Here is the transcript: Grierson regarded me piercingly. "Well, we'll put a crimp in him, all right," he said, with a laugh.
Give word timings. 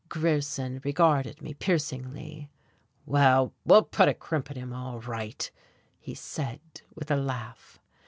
Grierson 0.09 0.81
regarded 0.83 1.43
me 1.43 1.53
piercingly. 1.53 2.49
"Well, 3.05 3.53
we'll 3.65 3.83
put 3.83 4.09
a 4.09 4.15
crimp 4.15 4.49
in 4.49 4.57
him, 4.57 4.73
all 4.73 4.99
right," 5.01 5.51
he 5.99 6.15
said, 6.15 6.59
with 6.95 7.11
a 7.11 7.15
laugh. 7.15 7.79